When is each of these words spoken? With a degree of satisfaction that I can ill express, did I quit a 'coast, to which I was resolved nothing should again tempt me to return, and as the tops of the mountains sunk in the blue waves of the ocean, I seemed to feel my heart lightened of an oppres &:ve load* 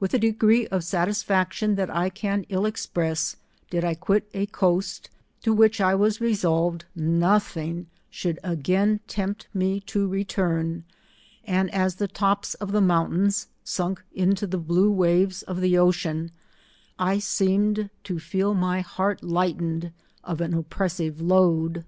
With 0.00 0.12
a 0.12 0.18
degree 0.18 0.66
of 0.66 0.82
satisfaction 0.82 1.76
that 1.76 1.88
I 1.88 2.10
can 2.10 2.44
ill 2.48 2.66
express, 2.66 3.36
did 3.70 3.84
I 3.84 3.94
quit 3.94 4.28
a 4.34 4.46
'coast, 4.46 5.08
to 5.44 5.52
which 5.52 5.80
I 5.80 5.94
was 5.94 6.20
resolved 6.20 6.84
nothing 6.96 7.86
should 8.10 8.40
again 8.42 8.98
tempt 9.06 9.46
me 9.54 9.78
to 9.82 10.08
return, 10.08 10.82
and 11.44 11.72
as 11.72 11.94
the 11.94 12.08
tops 12.08 12.54
of 12.54 12.72
the 12.72 12.80
mountains 12.80 13.46
sunk 13.62 14.02
in 14.12 14.30
the 14.34 14.58
blue 14.58 14.90
waves 14.90 15.42
of 15.44 15.60
the 15.60 15.78
ocean, 15.78 16.32
I 16.98 17.20
seemed 17.20 17.88
to 18.02 18.18
feel 18.18 18.54
my 18.54 18.80
heart 18.80 19.22
lightened 19.22 19.92
of 20.24 20.40
an 20.40 20.60
oppres 20.60 20.96
&:ve 20.98 21.22
load* 21.22 21.84